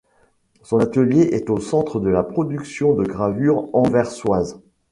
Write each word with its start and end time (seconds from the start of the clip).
Son 0.63 0.79
atelier 0.79 1.21
est 1.31 1.51
au 1.51 1.59
centre 1.59 1.99
de 1.99 2.09
la 2.09 2.23
production 2.23 2.95
de 2.95 3.03
gravures 3.03 3.69
anversoise. 3.75 4.59